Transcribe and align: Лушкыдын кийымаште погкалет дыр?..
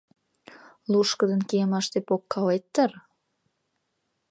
Лушкыдын 0.91 1.41
кийымаште 1.49 1.99
погкалет 2.07 2.63
дыр?.. 2.73 2.91